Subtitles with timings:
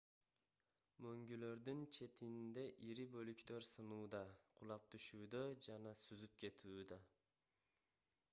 [1.05, 4.23] мөңгүлөрдүн четинде ири бөлүктөр сынууда
[4.61, 7.03] кулап түшүүдө же сүзүп кетүүдө